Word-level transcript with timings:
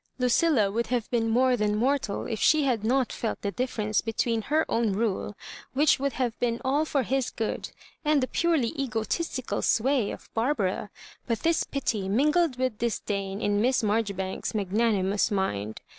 Lucilla 0.17 0.71
would 0.71 0.87
have 0.87 1.07
been 1.11 1.29
more 1.29 1.55
than 1.55 1.75
mortal 1.75 2.25
if 2.25 2.39
she 2.39 2.63
had 2.63 2.83
not 2.83 3.11
felt 3.11 3.39
the 3.43 3.51
difference 3.51 4.01
between 4.01 4.41
her 4.41 4.65
own 4.67 4.93
rule, 4.93 5.35
which 5.73 5.99
would 5.99 6.13
have 6.13 6.39
been 6.39 6.59
all 6.65 6.85
for 6.85 7.03
his 7.03 7.29
good, 7.29 7.69
and 8.03 8.19
the 8.23 8.27
purely 8.27 8.69
egotistical 8.81 9.61
sway 9.61 10.09
of 10.09 10.33
Barbara; 10.33 10.89
but 11.27 11.41
this 11.41 11.63
pity 11.65 12.09
min 12.09 12.31
gled 12.31 12.55
with 12.57 12.79
disdain 12.79 13.39
in 13.41 13.61
Miss 13.61 13.83
Marjoribanks^s 13.83 14.55
magna 14.55 14.91
nimous 14.91 15.29
mind. 15.29 15.81